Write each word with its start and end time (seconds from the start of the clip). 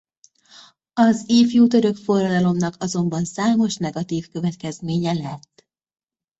Az 0.93 1.23
ifjútörök 1.27 1.95
forradalomnak 1.95 2.75
azonban 2.83 3.25
számos 3.25 3.75
negatív 3.77 4.27
következménye 4.29 5.13
lett. 5.13 5.67